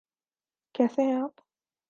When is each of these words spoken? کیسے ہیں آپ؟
کیسے 0.75 1.01
ہیں 1.01 1.15
آپ؟ 1.15 1.41